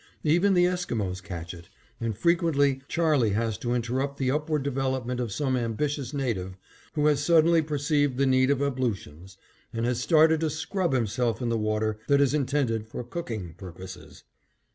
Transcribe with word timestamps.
Even 0.23 0.55
the 0.55 0.65
Esquimos 0.65 1.21
catch 1.21 1.53
it, 1.53 1.69
and 1.99 2.17
frequently 2.17 2.81
Charley 2.87 3.33
has 3.33 3.55
to 3.59 3.75
interrupt 3.75 4.17
the 4.17 4.31
upward 4.31 4.63
development 4.63 5.19
of 5.19 5.31
some 5.31 5.55
ambitious 5.55 6.11
native, 6.11 6.57
who 6.93 7.05
has 7.05 7.23
suddenly 7.23 7.61
perceived 7.61 8.17
the 8.17 8.25
need 8.25 8.49
of 8.49 8.63
ablutions, 8.63 9.37
and 9.71 9.85
has 9.85 9.99
started 10.01 10.39
to 10.39 10.49
scrub 10.49 10.91
himself 10.93 11.39
in 11.39 11.49
the 11.49 11.55
water 11.55 11.99
that 12.07 12.19
is 12.19 12.33
intended 12.33 12.87
for 12.87 13.03
cooking 13.03 13.53
purposes. 13.59 14.23